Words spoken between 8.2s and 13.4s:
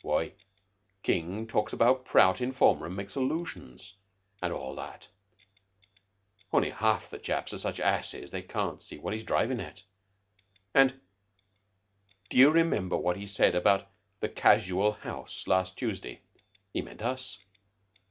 they can't see what he's drivin' at. And d'you remember what he